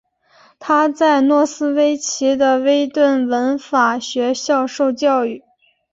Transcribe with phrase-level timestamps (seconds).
[0.57, 5.43] 他在诺斯威奇的威顿文法学校受教育。